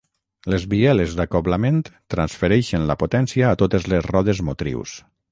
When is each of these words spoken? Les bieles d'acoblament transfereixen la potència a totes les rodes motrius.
Les 0.51 0.63
bieles 0.69 1.11
d'acoblament 1.17 1.83
transfereixen 2.13 2.87
la 2.91 2.95
potència 3.03 3.51
a 3.51 3.59
totes 3.65 3.85
les 3.93 4.07
rodes 4.07 4.41
motrius. 4.49 4.95